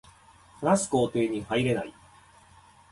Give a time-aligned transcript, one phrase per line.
[0.59, 1.93] 話す工程に入れない